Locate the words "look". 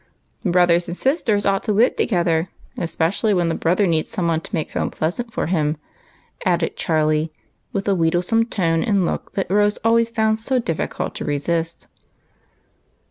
9.05-9.33